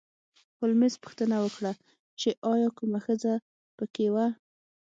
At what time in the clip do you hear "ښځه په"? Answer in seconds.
3.05-3.85